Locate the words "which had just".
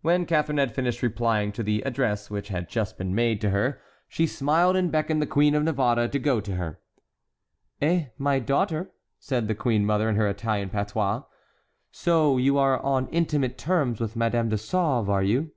2.30-2.96